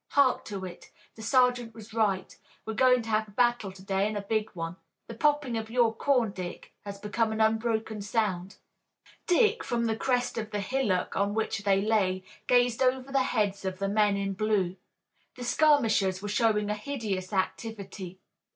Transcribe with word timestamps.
"Hark 0.13 0.45
to 0.45 0.65
it! 0.65 0.89
The 1.13 1.21
sergeant 1.21 1.75
was 1.75 1.93
right. 1.93 2.35
We're 2.65 2.73
going 2.73 3.03
to 3.03 3.09
have 3.11 3.27
a 3.27 3.29
battle 3.29 3.71
to 3.71 3.83
day 3.83 4.07
and 4.07 4.17
a 4.17 4.23
big 4.23 4.49
one. 4.55 4.77
The 5.05 5.13
popping 5.13 5.55
of 5.57 5.69
your 5.69 5.93
corn, 5.93 6.31
Dick, 6.31 6.73
has 6.83 6.97
become 6.97 7.31
an 7.31 7.39
unbroken 7.39 8.01
sound." 8.01 8.55
Dick, 9.27 9.63
from 9.63 9.85
the 9.85 9.95
crest 9.95 10.39
of 10.39 10.49
the 10.49 10.59
hillock 10.59 11.15
on 11.15 11.35
which 11.35 11.59
they 11.65 11.83
lay, 11.83 12.23
gazed 12.47 12.81
over 12.81 13.11
the 13.11 13.21
heads 13.21 13.63
of 13.63 13.77
the 13.77 13.87
men 13.89 14.17
in 14.17 14.33
blue. 14.33 14.75
The 15.35 15.43
skirmishers 15.43 16.19
were 16.19 16.29
showing 16.29 16.71
a 16.71 16.73
hideous 16.73 17.31
activity. 17.31 18.17